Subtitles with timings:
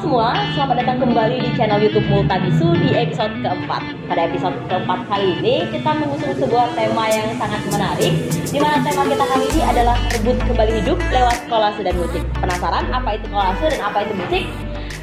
[0.00, 3.84] semua, selamat datang kembali di channel YouTube Multabisu di episode keempat.
[4.08, 8.12] Pada episode keempat kali ini, kita mengusung sebuah tema yang sangat menarik,
[8.48, 12.24] di mana tema kita kali ini adalah rebut kembali hidup lewat kolase dan musik.
[12.40, 14.44] Penasaran apa itu kolase dan apa itu musik?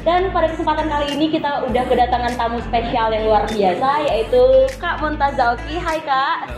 [0.08, 4.40] Dan pada kesempatan kali ini kita udah kedatangan tamu spesial yang luar biasa yaitu
[4.80, 5.76] Kak Montazauki.
[5.76, 6.48] Hai Kak.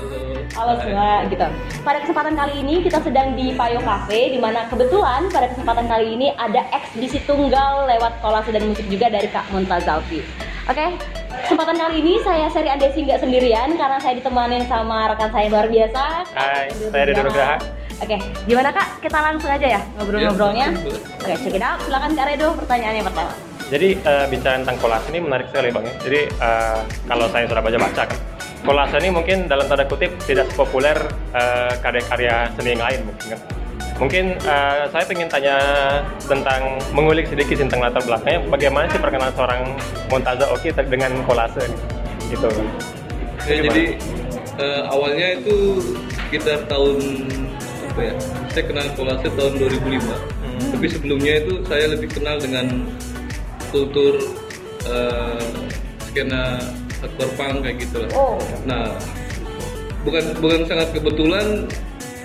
[0.54, 1.42] Halo semua gitu.
[1.82, 6.14] Pada kesempatan kali ini kita sedang di Payo Cafe di mana kebetulan pada kesempatan kali
[6.14, 10.22] ini ada eksibisi tunggal lewat kolase dan musik juga dari Kak Montazauki.
[10.70, 10.94] Oke,
[11.42, 15.54] kesempatan kali ini saya Seri Andesi nggak sendirian karena saya ditemani sama rekan saya yang
[15.58, 16.02] luar biasa.
[16.38, 17.79] Hai, saya Dedo Nugraha.
[18.00, 18.16] Oke,
[18.48, 19.04] gimana Kak?
[19.04, 20.72] Kita langsung aja ya ngobrol-ngobrolnya.
[20.72, 21.78] Iya, Oke, check it out.
[21.84, 23.32] Silakan Kak Redo pertanyaannya pertama.
[23.70, 25.94] Jadi eh, bicara tentang kolase ini menarik sekali bang ya.
[26.02, 28.18] Jadi eh, kalau saya sudah baca baca kan,
[28.64, 30.96] kolase ini mungkin dalam tanda kutip tidak sepopuler
[31.36, 33.40] eh, karya-karya seni yang lain mungkin kan.
[34.00, 35.56] Mungkin eh, saya ingin tanya
[36.24, 38.48] tentang mengulik sedikit tentang latar belakangnya.
[38.48, 39.60] Bagaimana sih perkenalan seorang
[40.08, 41.78] Montaza Oki dengan kolase ini?
[42.32, 42.48] Gitu.
[43.44, 43.84] Ya, jadi
[44.56, 45.78] eh, awalnya itu
[46.16, 46.96] sekitar tahun
[48.00, 48.14] apa ya?
[48.56, 50.72] Saya kenal kolase tahun 2005.
[50.72, 52.88] Tapi sebelumnya itu saya lebih kenal dengan
[53.68, 54.16] kultur
[54.88, 55.44] eh,
[56.08, 56.64] skena
[57.04, 58.10] hardcore punk kayak gitu lah.
[58.16, 58.40] Oh.
[58.64, 58.96] Nah,
[60.08, 61.68] bukan bukan sangat kebetulan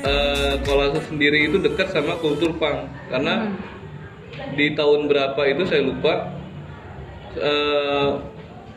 [0.08, 3.52] eh, kolase sendiri itu dekat sama kultur punk karena
[4.56, 6.31] di tahun berapa itu saya lupa
[7.36, 8.09] eh,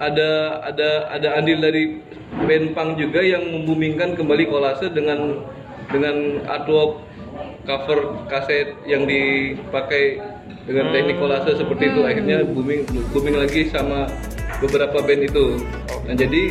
[0.02, 0.30] ada
[0.66, 2.02] ada ada andil dari
[2.42, 5.46] band punk juga yang membumingkan kembali kolase dengan
[5.88, 7.00] dengan artwork
[7.64, 10.20] cover kaset yang dipakai
[10.64, 14.08] dengan teknik kolase seperti itu akhirnya booming booming lagi sama
[14.60, 15.60] beberapa band itu.
[16.04, 16.42] Nah jadi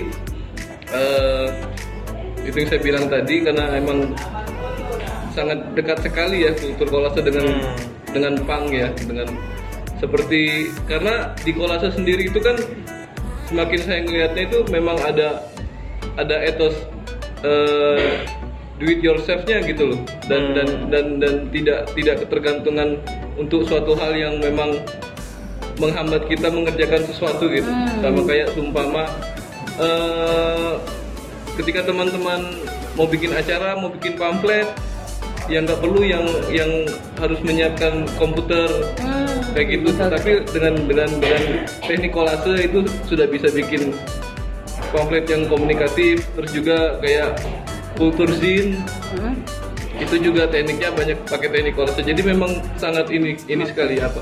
[0.93, 1.47] eh,
[2.45, 4.15] itu yang saya bilang tadi karena emang
[5.35, 7.45] sangat dekat sekali ya kultur kolase dengan
[8.09, 9.29] dengan punk ya dengan
[10.01, 12.57] seperti karena di kolase sendiri itu kan
[13.49, 15.45] semakin saya ngelihatnya itu memang ada
[16.17, 16.73] ada etos
[17.45, 18.25] eh,
[18.77, 19.99] do it yourself-nya gitu loh.
[20.29, 23.01] Dan dan dan dan tidak tidak ketergantungan
[23.37, 24.77] untuk suatu hal yang memang
[25.77, 27.69] menghambat kita mengerjakan sesuatu gitu.
[28.01, 29.05] Sama kayak sumpama
[29.81, 30.73] eh,
[31.57, 32.53] ketika teman-teman
[32.97, 34.69] mau bikin acara mau bikin pamflet
[35.47, 36.69] yang nggak perlu yang yang
[37.17, 38.69] harus menyiapkan komputer
[39.57, 39.89] kayak gitu.
[39.97, 41.43] Tapi dengan dengan dengan
[41.81, 43.93] teknik kolase itu sudah bisa bikin
[44.91, 47.37] pamflet yang komunikatif terus juga kayak
[47.95, 48.75] kultur zin
[49.15, 49.39] Hmm.
[49.97, 54.21] itu juga tekniknya banyak pakai teknik kolase jadi memang sangat ini ini sekali apa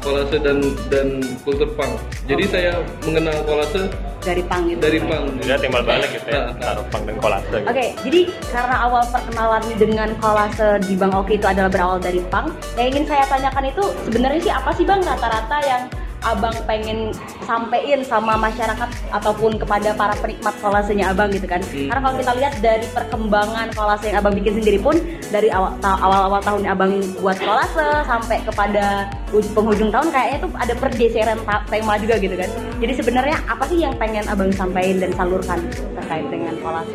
[0.00, 3.90] kolase dan dan kultur punk jadi saya mengenal kolase
[4.22, 4.78] Dari pang gitu.
[4.78, 6.46] dari punk Jadi timbal balik gitu Nah.
[6.46, 7.58] ya, taruh pang dan kolase.
[7.58, 7.66] Gitu.
[7.66, 8.20] Oke, jadi
[8.54, 12.46] karena awal perkenalan dengan kolase di Bang Oki itu adalah berawal dari pang,
[12.78, 15.82] yang ingin saya tanyakan itu sebenarnya sih apa sih Bang rata-rata yang
[16.22, 17.10] Abang pengen
[17.42, 21.58] sampein sama masyarakat ataupun kepada para penikmat kolasenya Abang gitu kan?
[21.60, 24.96] Karena kalau kita lihat dari perkembangan kolase yang Abang bikin sendiri pun
[25.34, 30.50] dari awal ta- awal-awal tahun Abang buat kolase sampai kepada uj- penghujung tahun kayaknya tuh
[30.54, 32.50] ada pergeseran tema juga gitu kan?
[32.78, 35.58] Jadi sebenarnya apa sih yang pengen Abang sampaikan dan salurkan
[35.98, 36.94] terkait dengan kolase?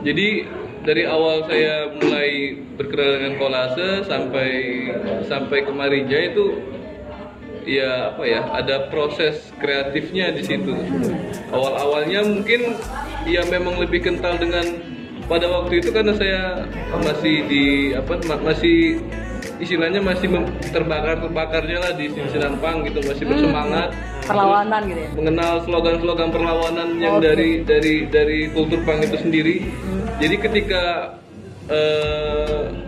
[0.00, 0.46] Jadi
[0.86, 4.50] dari awal saya mulai berkenalan dengan kolase sampai
[5.26, 6.54] sampai kemarinnya itu
[7.68, 10.72] ya apa ya ada proses kreatifnya di situ.
[11.52, 12.72] Awal awalnya mungkin
[13.28, 14.64] ya memang lebih kental dengan
[15.28, 16.64] pada waktu itu karena saya
[16.96, 18.96] masih di apa ma- masih
[19.60, 20.32] istilahnya masih
[20.72, 23.92] terbakar terbakarnya lah di sisiran pang gitu masih bersemangat
[24.24, 25.10] Perlawanan gitu ya?
[25.12, 27.28] mengenal slogan-slogan perlawanan yang Oke.
[27.28, 29.56] dari dari dari kultur punk itu sendiri.
[30.16, 30.82] Jadi ketika
[31.68, 32.87] eh,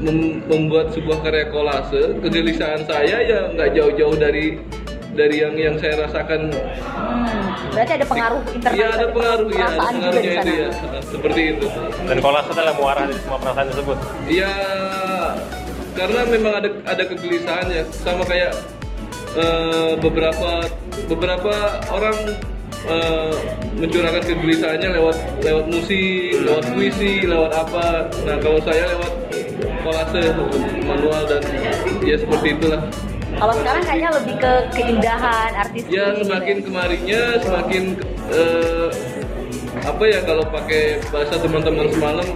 [0.00, 4.58] mem- membuat sebuah karya kolase, kegelisahan saya ya nggak jauh-jauh dari
[5.14, 6.54] dari yang yang saya rasakan.
[6.54, 10.42] Hmm, berarti ada pengaruh internal Iya ada pengaruh ya, ada pengaruhnya sana.
[10.46, 10.68] itu ya,
[11.02, 11.66] seperti itu.
[12.06, 13.98] Dan kolase adalah muara dari semua perasaan tersebut.
[14.30, 14.52] Ya
[15.98, 18.54] karena memang ada ada kegelisahan ya, sama kayak
[19.34, 20.50] eh, beberapa
[21.10, 21.54] beberapa
[21.90, 22.16] orang
[22.86, 23.34] eh,
[23.74, 28.06] mencurahkan kegelisahannya lewat lewat musik, lewat puisi, lewat apa.
[28.22, 29.12] Nah kalau saya lewat
[29.82, 30.22] kolase
[30.84, 31.42] manual dan
[32.02, 32.80] ya seperti itulah.
[33.38, 37.82] Kalau sekarang kayaknya lebih ke keindahan artis Ya gitu semakin kemarinya semakin
[38.34, 38.88] eh,
[39.84, 42.28] apa ya kalau pakai bahasa teman-teman semalam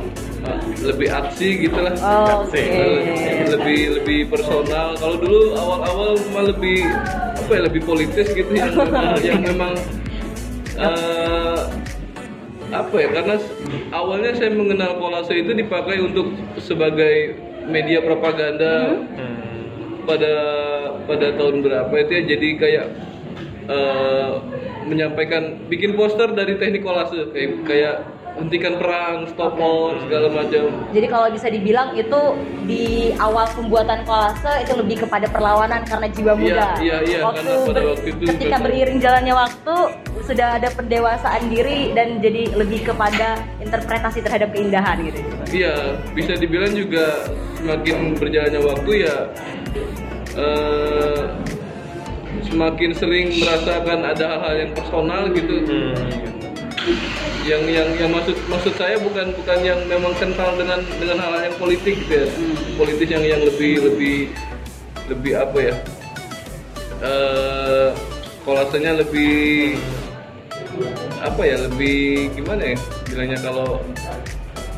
[0.46, 1.94] eh, lebih aksi gitu lah.
[1.98, 2.46] Oh.
[2.54, 6.86] Eh, lebih lebih personal kalau dulu awal-awal mah lebih
[7.34, 9.74] apa ya lebih politis gitu yang memang, yang memang
[10.78, 11.60] eh,
[12.72, 13.36] apa ya karena
[13.92, 17.36] awalnya saya mengenal kolase itu dipakai untuk sebagai
[17.68, 19.02] media propaganda.
[20.02, 20.34] Pada
[21.06, 22.86] pada tahun berapa itu ya jadi kayak
[23.70, 24.30] eh,
[24.90, 27.30] menyampaikan bikin poster dari teknik kolase.
[27.30, 27.96] Kayak kayak
[28.32, 30.72] hentikan perang, stop war segala macam.
[30.88, 32.20] Jadi kalau bisa dibilang itu
[32.64, 32.84] di
[33.16, 36.66] awal pembuatan kolase itu lebih kepada perlawanan karena jiwa Iya, muda.
[36.80, 39.74] iya, iya, Waktu karena pada waktu itu ketika memang- beriring jalannya waktu
[40.22, 45.20] sudah ada pendewasaan diri dan jadi lebih kepada interpretasi terhadap keindahan gitu.
[45.52, 45.74] Iya,
[46.10, 49.16] bisa dibilang juga semakin berjalannya waktu ya
[50.32, 51.22] eh,
[52.42, 55.54] semakin sering merasakan ada hal-hal yang personal gitu.
[55.68, 55.94] Hmm.
[57.42, 61.56] Yang yang yang maksud maksud saya bukan bukan yang memang kental dengan dengan hal-hal yang
[61.58, 62.26] politik gitu ya.
[62.78, 64.16] Politis yang yang lebih lebih
[65.10, 65.74] lebih apa ya?
[67.02, 67.88] Eh
[68.42, 69.78] kolasenya lebih
[71.22, 73.78] apa ya lebih gimana ya bilangnya kalau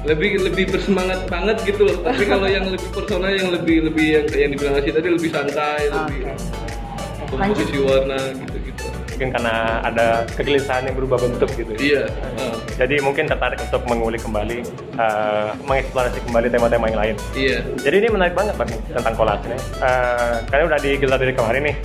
[0.04, 4.26] lebih lebih bersemangat banget gitu loh tapi kalau yang lebih personal yang lebih lebih yang
[4.28, 7.32] yang dibilang Asyik tadi lebih santai lebih Oke.
[7.32, 8.84] komposisi warna gitu gitu
[9.14, 11.70] Mungkin karena ada kegelisahan yang berubah bentuk gitu.
[11.70, 11.78] ya.
[11.78, 12.02] iya
[12.34, 14.58] ah, Jadi mungkin tertarik untuk mengulik kembali,
[14.98, 17.14] eh, mengeksplorasi kembali tema-tema yang lain.
[17.38, 19.58] iya Jadi ini menarik banget Bang tentang kolase ini.
[19.78, 21.76] Eh, kalian udah digelar dari kemarin nih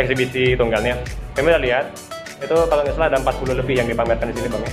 [0.00, 0.96] eksibisi tunggalnya.
[1.36, 1.86] Kami udah lihat
[2.42, 4.72] itu kalau nggak salah ada 40 lebih yang dipamerkan di sini Bang ya.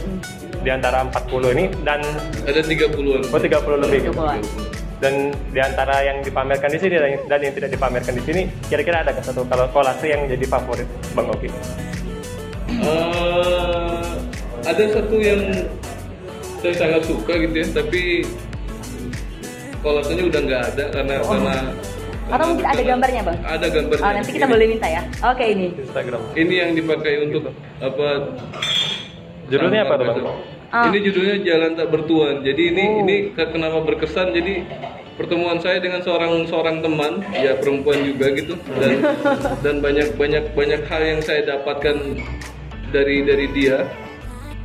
[0.59, 1.99] Di antara 40 ini dan
[2.47, 3.99] ada 30-an oh 30 lebih.
[4.07, 4.68] 30-an.
[4.99, 5.13] Dan
[5.49, 9.11] di antara yang dipamerkan di sini dan, dan yang tidak dipamerkan di sini, kira-kira ada
[9.11, 11.47] nggak satu kalau kolase yang jadi favorit Bang Oki?
[12.69, 14.03] Eh,
[14.61, 15.41] ada satu yang
[16.59, 18.27] saya sangat suka gitu ya tapi
[19.79, 21.55] kolasenya udah nggak ada karena karena
[22.29, 23.37] Atau mungkin ada gambarnya, Bang?
[23.41, 25.01] ada gambarnya Oh, nanti kita Ini- boleh minta ya.
[25.25, 25.67] Oke ini.
[25.73, 26.21] Instagram.
[26.35, 27.49] ini yang dipakai untuk
[27.79, 28.07] apa
[29.49, 30.37] Judulnya apa tuh Bang?
[30.69, 30.85] Ah.
[30.85, 32.45] Ini judulnya Jalan Tak Bertuan.
[32.45, 33.01] Jadi ini Oh.
[33.01, 34.37] ini ke- kenapa berkesan?
[34.37, 34.61] Jadi
[35.17, 39.01] pertemuan saya dengan seorang seorang teman, ya perempuan juga gitu, dan
[39.65, 42.21] dan banyak banyak banyak hal yang saya dapatkan
[42.89, 43.89] dari dari dia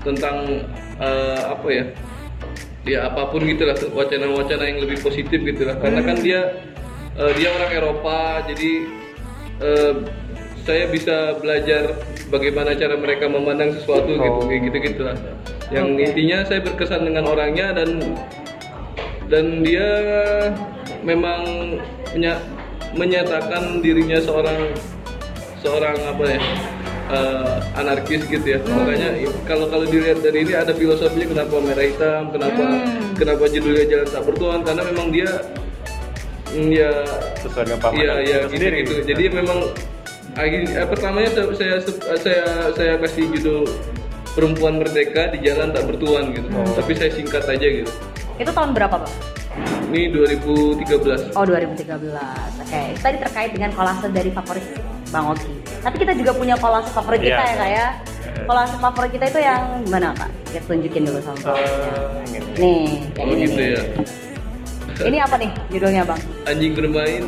[0.04, 0.68] tentang
[1.00, 1.84] eh, apa ya?
[2.84, 5.80] Ya apa pun gitulah wacana-wacana yang lebih positif gitulah.
[5.80, 6.52] Karena kan dia
[7.16, 8.72] eh, dia orang Eropa, jadi
[9.58, 9.94] eh,
[10.64, 11.92] saya bisa belajar
[12.26, 14.44] bagaimana cara mereka memandang sesuatu gitu Oh.
[14.44, 15.16] kayak gitu gitulah.
[15.68, 17.90] Yang intinya saya berkesan dengan orangnya dan
[19.26, 19.88] dan dia
[21.00, 21.40] memang
[22.10, 22.40] menya-
[22.92, 24.72] menyatakan dirinya seorang
[25.58, 26.40] seorang apa ya
[27.06, 31.84] eh, anarkis gitu ya makanya i- kalau kalau dilihat dari ini ada filosofinya kenapa merah
[31.84, 32.64] hitam kenapa
[33.14, 35.30] kenapa judulnya jalan tak bertuan karena memang dia
[36.50, 36.90] mm, ya
[37.40, 38.76] Sesuai dengan Iya iya kita gitu, sendiri.
[38.80, 38.94] gitu.
[39.04, 39.58] Jadi memang
[40.36, 41.76] eh, pertamanya saya, saya
[42.16, 42.44] saya
[42.74, 43.64] saya kasih judul
[44.34, 46.48] perempuan merdeka di jalan tak bertuan gitu.
[46.50, 47.90] Tapi saya singkat aja gitu.
[48.34, 49.14] Itu tahun berapa, Bang?
[49.86, 51.38] Ini 2013.
[51.38, 51.86] Oh 2013.
[52.58, 52.82] Oke.
[52.98, 54.66] Tadi terkait dengan kolase dari favorit
[55.14, 55.54] Bang Oki.
[55.78, 57.46] Tapi kita juga punya kolase favorit kita Iya.
[57.46, 57.86] ya kak ya.
[58.42, 60.26] Kolase favorit kita itu yang mana kak?
[60.50, 61.54] Kita tunjukin dulu sama.
[61.54, 61.62] Eh,
[62.26, 62.38] ini.
[62.58, 62.82] Nih,
[63.14, 63.68] kayak Oh ini gitu nih.
[63.70, 63.82] ya.
[65.04, 66.20] Ini apa nih judulnya bang?
[66.44, 67.24] Anjing bermain.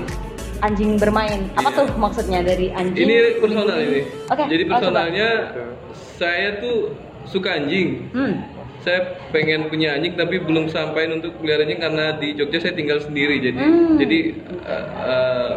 [0.58, 1.40] Anjing bermain.
[1.52, 1.78] Apa Iya.
[1.78, 3.04] tuh maksudnya dari anjing?
[3.04, 4.00] Ini personal ini.
[4.26, 4.74] Oke, Jadi oh, coba.
[4.78, 5.28] personalnya
[6.16, 6.76] saya tuh
[7.24, 8.08] suka anjing.
[8.10, 8.34] Hmm.
[8.80, 13.40] Saya pengen punya anjing tapi belum sampai untuk peliharanya karena di Jogja saya tinggal sendiri
[13.40, 13.98] jadi Hmm.
[13.98, 14.18] jadi
[14.62, 15.54] eh, eh,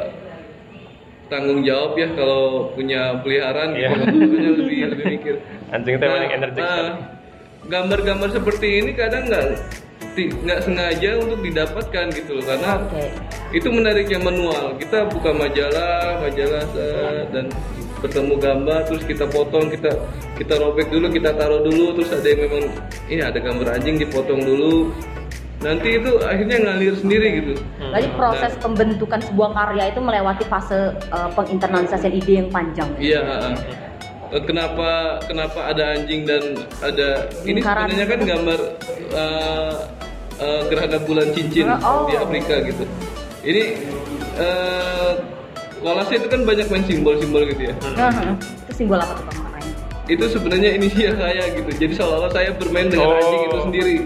[1.28, 3.90] tanggung jawab ya kalau punya peliharaan Iya.
[4.02, 5.36] gitu lebih lebih mikir.
[5.74, 6.90] Anjing itu emang yang energik nah,
[7.64, 9.46] gambar-gambar seperti ini kadang nggak
[10.18, 13.04] nggak sengaja untuk didapatkan gitu loh karena Oke.
[13.56, 16.66] itu menariknya manual kita buka majalah majalah
[17.30, 17.46] dan
[18.00, 19.92] bertemu gambar terus kita potong kita
[20.40, 22.64] kita robek dulu kita taruh dulu terus ada yang memang
[23.12, 24.96] ini ada gambar anjing dipotong dulu
[25.60, 27.54] nanti itu akhirnya ngalir sendiri gitu
[27.92, 32.88] Jadi proses pembentukan sebuah karya itu melewati fase uh, penginternalisasian ide yang panjang.
[33.02, 33.20] iya.
[33.26, 33.89] Eh,
[34.40, 34.90] kenapa
[35.26, 36.44] kenapa ada anjing dan
[36.80, 38.60] ada ini sebenarnya kan gambar
[39.12, 39.74] uh,
[40.38, 42.06] uh, gerhana bulan cincin Oh.
[42.06, 42.86] di Afrika gitu
[43.42, 43.64] ini
[44.38, 45.18] uh,
[45.80, 47.76] kolase itu kan banyak main simbol-simbol gitu ya
[48.68, 49.74] itu simbol apa tuh bang maknanya?
[50.06, 53.18] itu sebenarnya inisial saya gitu jadi seolah-olah saya bermain dengan Oh.
[53.18, 53.98] anjing itu sendiri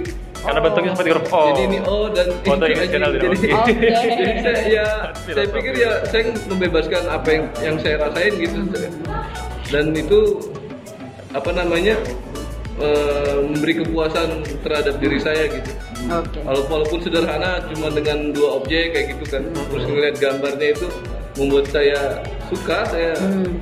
[0.44, 1.40] Karena bentuknya seperti huruf O.
[1.50, 2.76] jadi ini O dan Foto anjing.
[2.76, 3.28] dari jadi.
[3.56, 3.74] Oke.
[4.12, 4.88] jadi saya, ya
[5.24, 8.60] saya pikir ya saya membebaskan apa yang yang saya rasain gitu
[9.74, 10.38] dan itu
[11.34, 11.98] apa namanya
[12.78, 14.30] eh, memberi kepuasan
[14.62, 15.72] terhadap diri saya gitu
[16.06, 16.40] Oke.
[16.44, 20.86] Walau- walaupun sederhana cuma dengan dua objek kayak gitu kan terus ngeliat gambarnya itu
[21.34, 23.58] membuat saya suka saya Hmm.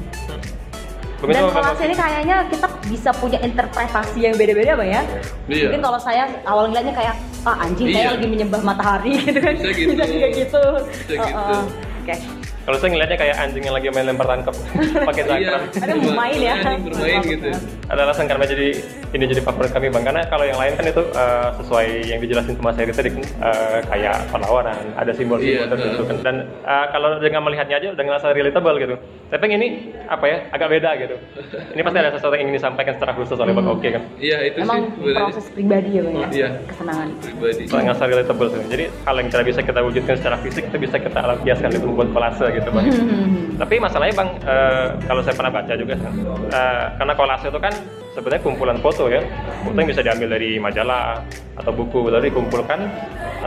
[1.21, 5.01] Begitu Dan kolase ini kayaknya kita bisa punya interpretasi yang beda-beda bang ya.
[5.45, 5.69] Iya.
[5.69, 7.13] Mungkin kalau saya awal ngeliatnya kayak
[7.45, 7.95] ah anjing Iya.
[7.95, 9.53] saya lagi menyembah matahari gitu kan.
[9.53, 9.93] Bisa gitu.
[9.93, 10.63] juga gitu.
[11.05, 11.37] Bisa Oh, gitu.
[11.37, 11.63] oh.
[12.01, 12.15] Oke.
[12.61, 14.55] Kalau saya ngelihatnya kayak anjing yang lagi main lempar tangkap
[15.09, 15.61] pakai cakram.
[15.65, 16.55] Ada yang bermain ya.
[16.61, 17.49] Anjing bermain gitu.
[17.91, 18.67] Ada alasan karena jadi
[19.11, 20.03] ini jadi favorit kami bang.
[20.07, 24.31] Karena kalau yang lain kan itu eh, sesuai yang dijelasin sama saya tadi eh, kayak
[24.31, 26.17] perlawanan ada simbol-simbol Iya, tertentu kan.
[26.23, 28.95] Dan eh, kalau dengan melihatnya aja udah ngerasa relatable gitu.
[29.27, 29.67] Tapi yang ini
[30.07, 31.15] apa ya agak beda gitu.
[31.75, 34.03] Ini pasti ada sesuatu yang ingin disampaikan secara khusus oleh bang Oke kan.
[34.15, 35.23] Iya itu Emang sih sebenarnya.
[35.27, 36.27] proses pribadi ya bang ya.
[36.31, 36.49] Iya.
[36.71, 37.07] Kesenangan.
[37.19, 37.63] pribadi.
[37.67, 38.59] soalnya ngerasa relatable sih.
[38.71, 42.09] Jadi hal yang tidak bisa kita wujudkan secara fisik itu bisa kita lampiaskan itu membuat
[42.15, 42.85] kolase gitu bang.
[43.59, 47.73] Tapi masalahnya bang eh, kalau saya pernah baca juga eh, karena kolase itu kan
[48.11, 49.23] sebenarnya kumpulan foto ya
[49.63, 51.23] foto yang bisa diambil dari majalah
[51.55, 52.79] atau buku lalu dikumpulkan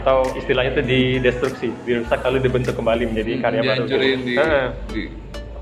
[0.00, 4.66] atau istilahnya itu didestruksi dirusak lalu dibentuk kembali menjadi karya baru di, Heeh.
[4.90, 5.02] di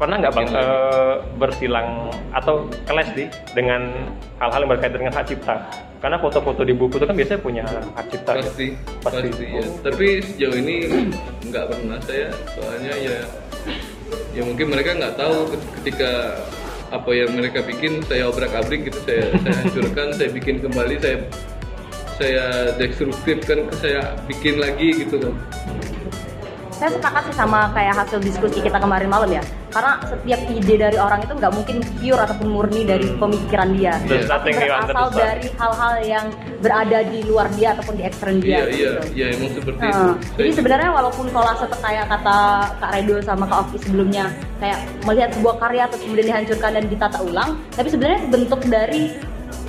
[0.02, 4.10] pernah nggak bang eh, bersilang atau keles di dengan
[4.42, 5.56] hal-hal yang berkaitan dengan hak cipta
[6.02, 7.62] karena foto-foto di buku itu kan biasanya punya
[7.94, 8.42] hak cipta ya.
[8.42, 8.66] pasti
[8.98, 9.30] Pasti.
[9.30, 9.64] pasti, ya.
[9.86, 10.76] Tapi sejauh ini
[11.54, 13.18] nggak pernah saya soalnya ya
[14.34, 16.34] ya mungkin mereka nggak tahu ketika
[16.92, 21.16] apa yang mereka bikin saya obrak abrik gitu saya saya hancurkan saya bikin kembali saya
[22.20, 22.44] saya
[22.76, 25.34] destruktifkan saya bikin lagi gitu kan
[26.82, 29.38] Saya sepakat sih sama kayak hasil diskusi kita kemarin malam ya.
[29.70, 34.02] Karena setiap ide dari orang itu nggak mungkin pure ataupun murni dari pemikiran dia.
[34.02, 36.26] There's Tapi berasal dari hal-hal yang
[36.58, 38.66] berada di luar dia ataupun di ekstern dia.
[38.66, 39.14] iya iya gitu.
[39.14, 42.38] iya emang seperti itu Nah, Saya jadi sebenarnya walaupun kolase itu kayak kata
[42.82, 44.24] Kak Redo sama Kak Oki sebelumnya
[44.58, 49.02] kayak melihat sebuah karya terus kemudian dihancurkan dan ditata ulang, tapi sebenarnya bentuk dari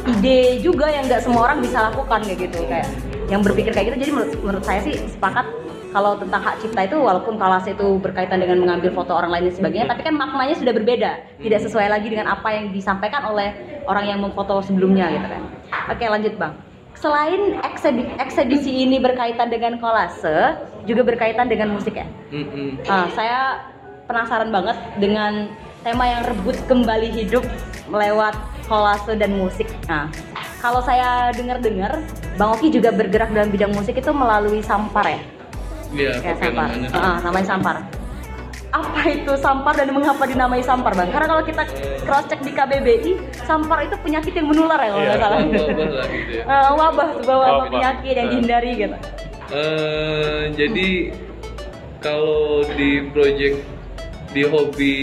[0.10, 2.90] ide juga yang nggak semua orang bisa lakukan kayak gitu kayak
[3.30, 3.98] yang berpikir kayak gitu.
[4.02, 5.46] Jadi menurut, menurut saya sih sepakat
[5.94, 9.56] kalau tentang hak cipta itu walaupun kolase itu berkaitan dengan mengambil foto orang lain dan
[9.56, 13.54] sebagainya, tapi kan maknanya sudah berbeda, tidak sesuai lagi dengan apa yang disampaikan oleh
[13.86, 15.42] orang yang memfoto sebelumnya gitu kan.
[15.94, 16.54] Oke lanjut bang.
[16.98, 20.58] Selain eksebi- eksebisi ini berkaitan dengan kolase,
[20.90, 22.08] juga berkaitan dengan musik ya.
[22.34, 22.82] Mm-mm.
[22.90, 23.40] Ah, saya
[24.10, 25.52] penasaran banget dengan
[25.84, 27.44] tema yang rebut kembali hidup
[27.92, 28.34] lewat
[28.72, 29.68] kolase dan musik.
[29.92, 30.08] Nah,
[30.64, 32.00] kalau saya dengar-dengar,
[32.40, 35.20] Bang Oki juga bergerak dalam bidang musik itu melalui Sampar ya?
[35.94, 36.68] Iya Ya, Sampar.
[36.68, 37.76] namanya Ah, namanya Sampar.
[38.72, 41.06] Apa itu Sampar dan mengapa dinamai Sampar, Bang?
[41.08, 41.62] Karena kalau kita
[42.02, 45.08] cross check di KBBI, Sampar itu penyakit yang menular ya kalau Iya.
[45.08, 45.38] nggak salah.
[45.38, 47.70] wabah lah gitu ya Eh, wabah, sebuah wabah Wabah.
[47.70, 48.32] penyakit yang Ah.
[48.32, 48.98] dihindari gitu.
[49.54, 50.90] Eh, jadi
[52.00, 53.58] kalau di project
[54.34, 54.96] di hobi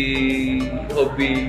[0.90, 1.46] hobi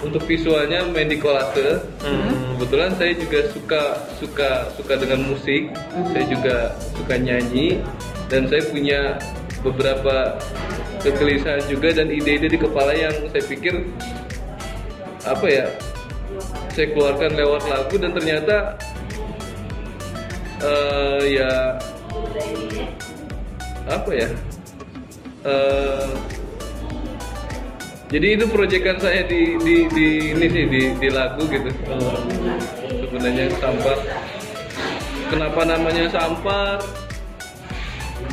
[0.00, 2.49] untuk visualnya main di kolase Hmm.
[2.60, 3.82] Kebetulan saya juga suka
[4.20, 5.72] suka suka dengan musik.
[6.12, 6.56] Saya juga
[6.92, 7.80] suka nyanyi.
[8.28, 9.16] Dan saya punya
[9.64, 10.36] beberapa
[11.00, 13.88] kegelisahan juga dan ide-ide di kepala yang saya pikir
[15.24, 15.66] apa ya
[16.72, 18.56] saya keluarkan lewat lagu dan ternyata
[20.60, 21.52] eh ya
[23.88, 24.28] apa ya
[25.48, 26.08] eh
[28.10, 31.70] jadi itu proyekan saya di di di ini sih di di lagu gitu.
[33.06, 33.98] Sebenarnya sampah.
[35.30, 36.82] Kenapa namanya sampar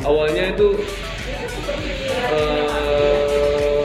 [0.02, 0.68] awalnya itu
[2.34, 3.82] eh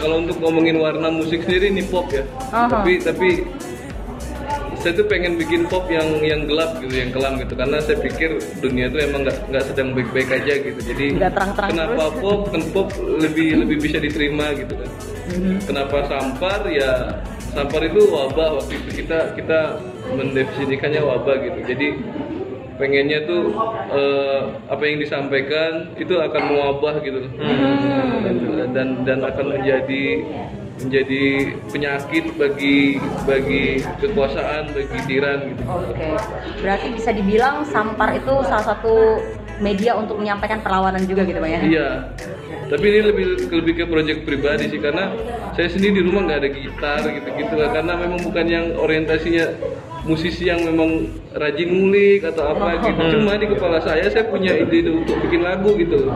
[0.00, 2.22] kalau untuk ngomongin warna musik sendiri ini pop ya.
[2.54, 2.70] Aha.
[2.70, 3.28] tapi tapi
[4.80, 7.52] saya tuh pengen bikin pop yang yang gelap gitu yang kelam gitu.
[7.52, 10.80] Karena saya pikir dunia itu emang nggak nggak sedang baik-baik aja gitu.
[10.80, 12.20] Jadi Nggak terang-terang kenapa terus.
[12.24, 12.88] pop kan pop
[13.20, 14.90] lebih lebih bisa diterima gitu kan.
[15.62, 16.60] Kenapa sampar?
[16.66, 17.20] Ya
[17.52, 19.04] sampar itu wabah waktu itu.
[19.04, 19.58] Kita kita
[20.16, 21.60] mendefinisikannya wabah gitu.
[21.68, 21.88] Jadi
[22.80, 23.52] pengennya tuh
[23.92, 27.20] eh, apa yang disampaikan itu akan mewabah gitu.
[28.24, 28.36] Dan,
[28.72, 30.02] dan dan akan menjadi
[30.80, 36.08] menjadi penyakit bagi bagi kekuasaan bagi tiran gitu Oke,
[36.64, 39.20] berarti bisa dibilang Sampar itu salah satu
[39.60, 41.60] media untuk menyampaikan perlawanan juga gitu Bang ya?
[41.60, 41.88] Iya.
[42.70, 45.12] Tapi ini lebih lebih ke project pribadi sih karena
[45.58, 49.50] saya sendiri di rumah nggak ada gitar gitu-gitu lah karena memang bukan yang orientasinya
[50.06, 53.20] musisi yang memang rajin ngulik atau apa gitu.
[53.20, 56.08] Cuma di kepala saya saya punya ide untuk bikin lagu gitu.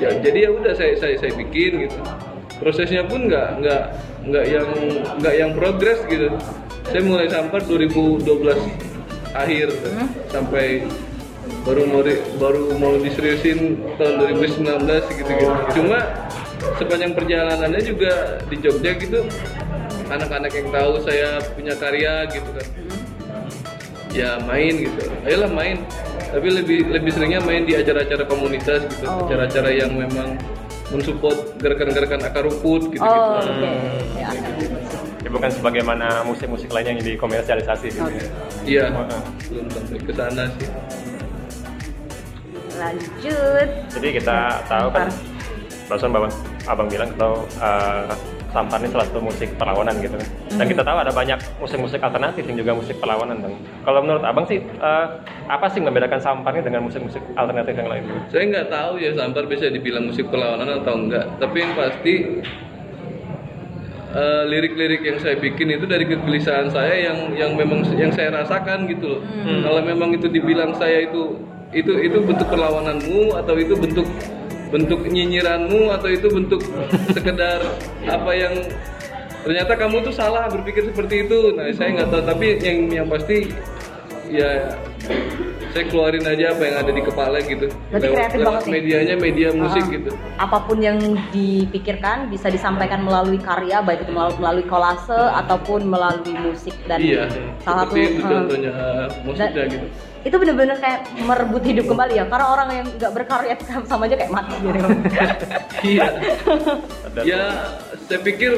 [0.00, 2.00] Ya, jadi ya udah saya saya saya bikin gitu.
[2.62, 3.82] Prosesnya pun nggak nggak
[4.30, 4.68] nggak yang
[5.18, 6.30] nggak yang progres gitu.
[6.86, 8.22] Saya mulai sampar 2012
[9.34, 9.68] akhir
[10.30, 10.86] sampai
[11.66, 14.62] baru mau di- baru mau diseriusin tahun 2019
[15.14, 15.98] gitu gitu cuma
[16.76, 19.26] sepanjang perjalanannya juga di Jogja gitu
[20.12, 22.66] anak-anak yang tahu saya punya karya gitu kan.
[24.12, 25.08] Ya main gitu.
[25.24, 25.80] Ayolah main.
[26.28, 29.08] Tapi lebih lebih seringnya main di acara-acara komunitas gitu.
[29.08, 29.24] Oh.
[29.24, 30.36] acara-acara yang memang
[30.92, 33.72] mensupport gerakan-gerakan akar rumput gitu gitu Oh, oke.
[34.20, 34.28] Ya.
[35.22, 38.04] Ya, bukan sebagaimana musik-musik lainnya yang dikomersialisasi gitu.
[38.04, 38.22] Oke.
[38.68, 39.20] iya Heeh.
[39.48, 40.68] belum sampai ke sana sih
[42.72, 43.68] Lanjut.
[43.94, 45.06] Jadi kita tahu kan
[45.86, 46.34] barusan abang,
[46.66, 48.10] abang bilang kalau uh,
[48.52, 50.28] Sampar ini salah satu musik perlawanan gitu kan.
[50.52, 50.70] Dan Mhm.
[50.76, 53.54] kita tahu ada banyak musik-musik alternatif yang juga musik perlawanan bang.
[53.82, 55.06] Kalau menurut abang sih uh,
[55.48, 58.02] apa sih yang membedakan Sampar ini dengan musik-musik alternatif yang lain?
[58.28, 61.26] Saya nggak tahu ya Sampar bisa dibilang musik perlawanan atau enggak.
[61.40, 62.14] Tapi yang pasti
[64.12, 68.84] eh, lirik-lirik yang saya bikin itu dari kegelisahan saya yang yang memang yang saya rasakan
[68.84, 69.20] gitu loh.
[69.64, 71.40] Kalau memang itu dibilang saya itu
[71.72, 74.04] itu itu bentuk perlawananmu atau itu bentuk
[74.72, 76.64] bentuk nyinyiranmu atau itu bentuk
[77.12, 77.60] sekedar
[78.08, 78.54] apa yang
[79.44, 81.52] ternyata kamu tuh salah berpikir seperti itu.
[81.52, 83.52] Nah saya nggak tahu tapi yang yang pasti
[84.32, 84.72] ya
[85.72, 87.66] saya keluarin aja apa yang ada di kepala gitu.
[87.88, 90.10] Berarti kreatif lewat banget medianya media musik Ah, gitu.
[90.36, 90.98] Apa pun yang
[91.32, 97.24] dipikirkan bisa disampaikan melalui karya, baik itu melalui, melalui kolase ataupun melalui musik dan iya
[97.64, 98.74] salah satu itu eh, contohnya
[99.24, 99.86] musiknya dan- gitu.
[100.22, 103.54] itu bener-bener kayak merebut hidup kembali ya karena orang yang nggak berkarya
[103.90, 104.78] sama aja kayak mati gitu.
[105.96, 106.06] iya.
[107.24, 107.42] Ya
[108.06, 108.52] saya pikir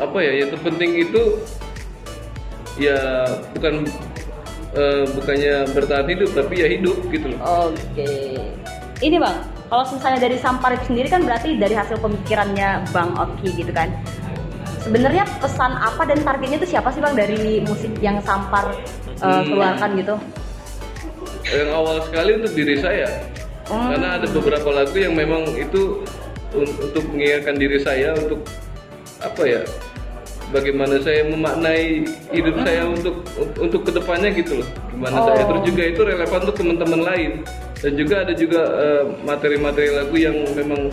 [0.00, 1.22] apa ya yang terpenting itu
[2.78, 2.98] ya
[3.52, 3.84] bukan
[4.72, 8.36] eh, bukannya bertahan hidup tapi ya hidup gitu loh Oke.
[8.98, 13.54] Ini bang, kalau misalnya dari Sampar itu sendiri kan berarti dari hasil pemikirannya Bang Oki
[13.54, 13.94] gitu kan.
[14.82, 18.74] Sebenarnya pesan apa dan targetnya itu siapa sih bang dari musik yang Sampar
[19.18, 19.46] uh, Hmm.
[19.46, 20.16] keluarkan gitu?
[21.48, 23.08] yang awal sekali untuk diri saya
[23.64, 23.88] Hmm.
[23.88, 26.04] karena ada beberapa lagu yang memang itu
[26.52, 28.44] un- untuk mengingatkan diri saya untuk
[29.18, 29.60] apa ya
[30.52, 33.24] bagaimana saya memaknai hidup saya untuk
[33.60, 34.68] untuk ke depannya gitu loh.
[34.92, 35.48] Gimana saya Oh.
[35.54, 37.32] terus juga itu relevan untuk teman-teman lain.
[37.78, 40.90] Dan juga ada juga eh, materi-materi lagu yang memang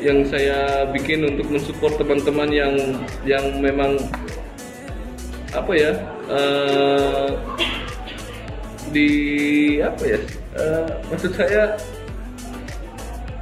[0.00, 2.72] yang saya bikin untuk mensupport teman-teman yang
[3.28, 4.00] yang memang
[5.52, 5.92] apa ya
[6.30, 7.28] eh,
[8.94, 9.10] di
[9.82, 10.20] apa ya
[10.56, 11.74] eh, maksud saya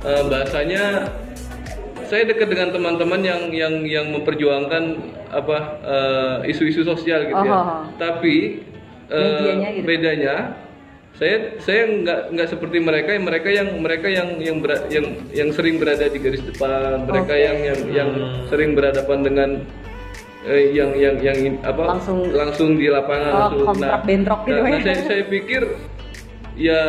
[0.03, 1.07] eh, bahasanya
[2.09, 4.85] saya dekat dengan teman-teman yang yang yang memperjuangkan
[5.29, 7.85] apa eh, isu-isu sosial gitu ya Oh.
[7.95, 8.65] tapi
[9.07, 9.85] eh, Medianya gitu.
[9.85, 10.35] bedanya
[11.13, 15.49] saya saya nggak nggak seperti mereka yang mereka yang mereka yang yang bera- yang yang
[15.51, 17.43] sering berada di garis depan mereka Oke.
[17.43, 18.11] yang yang yang
[18.47, 19.51] sering berhadapan dengan
[20.45, 24.55] eh, yang yang yang in- apa Langsung- langsung di lapangan Oh, langsung kontrak bentrok gitu
[24.55, 24.71] nah, ya.
[24.71, 25.63] nah, saya, saya pikir
[26.57, 26.83] ya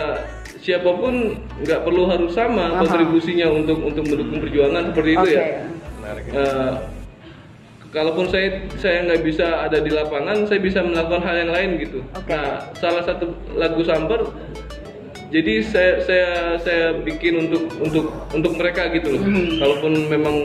[0.59, 2.83] siapa pun nggak perlu harus sama Aha.
[2.83, 5.35] kontribusinya untuk untuk mendukung perjuangan seperti itu Oke.
[5.35, 5.45] ya
[5.99, 6.23] Menarik.
[6.31, 6.73] Eh,
[7.89, 11.99] kalaupun saya saya nggak bisa ada di lapangan, saya bisa melakukan hal yang lain gitu.
[12.13, 12.29] Oke.
[12.29, 14.29] Nah, salah satu lagu Sambar,
[15.29, 16.29] jadi saya saya
[16.61, 19.21] saya bikin untuk untuk untuk mereka gitu loh.
[19.25, 19.57] Mhm.
[19.61, 20.35] Kalaupun memang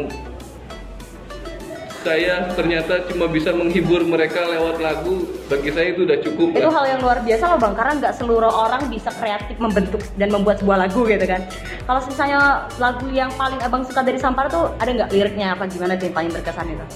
[2.04, 6.72] saya ternyata cuma bisa menghibur mereka lewat lagu, bagi saya itu udah cukup Itu lah.
[6.76, 10.60] hal yang luar biasa loh bang, karena nggak seluruh orang bisa kreatif membentuk dan membuat
[10.60, 11.40] sebuah lagu gitu kan.
[11.82, 12.40] Kalau misalnya
[12.76, 16.16] lagu yang paling abang suka dari Sampar tuh ada nggak liriknya apa gimana tuh yang
[16.16, 16.86] paling berkesan itu?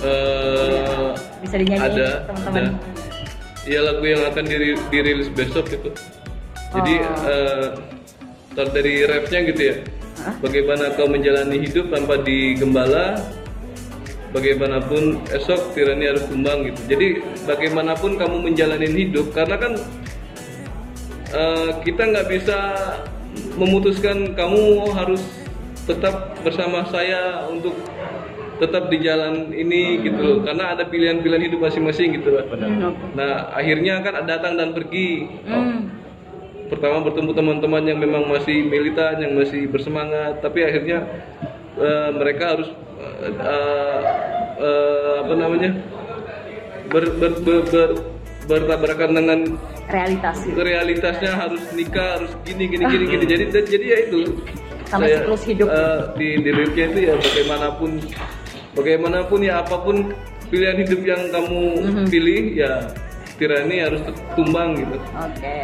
[0.00, 1.10] Eh,
[1.40, 2.62] Bisa dinyanyiin ada, teman-teman.
[2.66, 2.72] ada.
[3.62, 5.92] Iya lagu yang akan diri- dirilis besok gitu.
[6.70, 7.70] Jadi Oh.
[8.50, 9.76] start dari rapnya gitu ya.
[10.40, 13.16] Bagaimana kau menjalani hidup tanpa digembala,
[14.30, 16.80] bagaimanapun esok tirani harus tumbang gitu.
[16.86, 17.06] Jadi
[17.46, 19.72] bagaimanapun kamu menjalani hidup, karena kan
[21.34, 22.58] eh, kita nggak bisa
[23.54, 25.22] memutuskan kamu harus
[25.86, 27.74] tetap bersama saya untuk
[28.60, 32.44] tetap di jalan ini gitu loh karena ada pilihan-pilihan hidup masing-masing gitu loh.
[32.52, 32.92] Hmm.
[33.16, 35.26] Nah akhirnya kan datang dan pergi.
[35.48, 35.88] Hmm.
[36.68, 41.02] Pertama bertemu teman-teman yang memang masih militan, yang masih bersemangat, tapi akhirnya
[41.80, 42.68] eh, mereka harus
[43.20, 44.00] eh, eh,
[44.58, 45.70] eh, apa namanya
[46.88, 47.98] ber, ber, ber, ber-
[48.42, 49.38] bertabrakan dengan
[49.86, 50.58] realitas gitu.
[50.58, 54.20] realitasnya harus nikah harus gini gini gini gini jadi jadi ya itu
[54.84, 55.68] Sama siklus hidup.
[55.70, 57.90] eh, di di liriknya itu ya bagaimanapun
[58.72, 59.96] bagaimanapun ya apa pun
[60.50, 62.04] pilihan hidup yang kamu Mhm.
[62.10, 62.72] pilih ya
[63.40, 64.04] tirani harus
[64.36, 65.00] tumbang gitu.
[65.16, 65.58] Oke,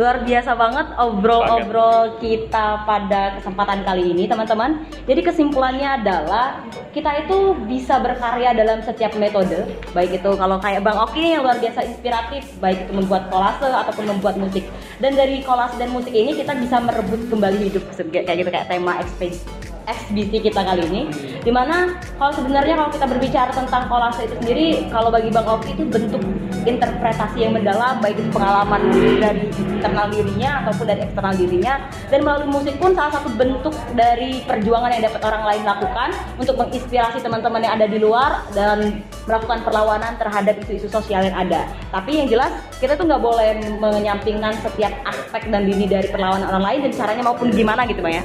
[0.00, 4.88] luar biasa banget obrol-obrol kita pada kesempatan kali ini, teman-teman.
[5.04, 6.64] Jadi kesimpulannya adalah
[6.96, 11.60] kita itu bisa berkarya dalam setiap metode, baik itu kalau kayak Bang Oki yang luar
[11.60, 14.64] biasa inspiratif, baik itu membuat kolase ataupun membuat musik.
[14.96, 18.96] Dan dari kolase dan musik ini kita bisa merebut kembali hidup kayak gitu kayak tema
[19.04, 21.02] ekspedisi eksbisi kita kali ini
[21.40, 25.78] Di mana kalau sebenarnya kalau kita berbicara tentang kolase itu sendiri, kalau bagi Bang Oki
[25.78, 26.22] itu bentuk
[26.66, 28.90] interpretasi yang mendalam, baik itu pengalaman
[29.22, 31.74] dari internal dirinya ataupun dari eksternal dirinya.
[32.10, 36.58] Dan melalui musik pun salah satu bentuk dari perjuangan yang dapat orang lain lakukan untuk
[36.58, 41.66] menginspirasi teman-teman yang ada di luar dan melakukan perlawanan terhadap isu-isu sosial yang ada.
[41.90, 46.64] Tapi yang jelas kita tuh nggak boleh menyampingkan setiap aspek dan dini dari perlawanan orang
[46.64, 48.24] lain dan caranya maupun gimana gitu bang ya.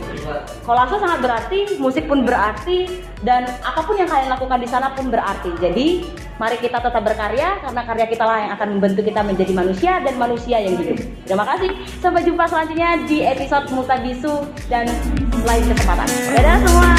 [0.61, 5.09] Kolase sangat berarti, musik pun berarti dan apa pun yang kalian lakukan di sana pun
[5.09, 5.51] berarti.
[5.57, 5.87] Jadi
[6.37, 10.15] mari kita tetap berkarya karena karya kita lah yang akan membentuk kita menjadi manusia dan
[10.21, 10.97] manusia yang hidup.
[11.25, 11.69] Terima kasih.
[11.97, 14.85] Sampai jumpa selanjutnya di episode Mutabisu dan
[15.45, 16.07] lain kesempatan.
[16.37, 16.89] Dadah semua.